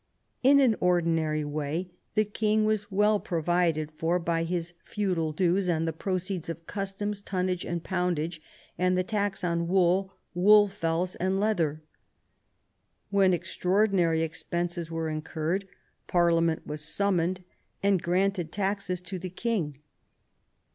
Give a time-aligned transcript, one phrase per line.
[0.41, 5.87] In an ordinary way the king was well provided for by his feudal dues and
[5.87, 8.41] the proceeds of customs, tonnage and poundage,
[8.79, 11.83] and the tax on wool, wool fells, and leather.
[13.11, 15.65] When extraordinary expenses were in curred
[16.07, 17.43] Parliament was summoned,
[17.83, 19.77] and granted taxes to the king.